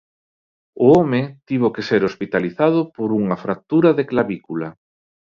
O 0.83 0.85
home 0.97 1.21
tivo 1.47 1.67
que 1.75 1.85
ser 1.89 2.01
hospitalizado 2.09 2.79
por 2.95 3.09
unha 3.21 3.37
fractura 3.43 3.89
de 3.97 4.07
clavícula. 4.11 4.69